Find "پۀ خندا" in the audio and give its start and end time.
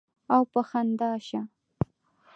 0.51-1.11